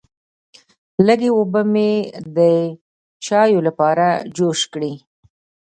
لږې 1.07 1.29
اوبه 1.37 1.61
مې 1.73 1.89
د 2.37 2.37
چایو 3.25 3.59
لپاره 3.67 4.05
جوش 4.35 4.59
کړې. 4.73 4.93